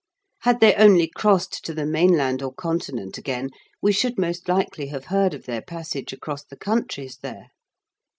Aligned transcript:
Had 0.39 0.61
they 0.61 0.73
only 0.73 1.07
crossed 1.07 1.63
to 1.63 1.75
the 1.75 1.85
mainland 1.85 2.41
or 2.41 2.51
continent 2.51 3.19
again, 3.19 3.51
we 3.83 3.91
should 3.91 4.17
most 4.17 4.47
likely 4.49 4.87
have 4.87 5.05
heard 5.13 5.35
of 5.35 5.45
their 5.45 5.61
passage 5.61 6.11
across 6.11 6.43
the 6.43 6.57
countries 6.57 7.17
there. 7.21 7.49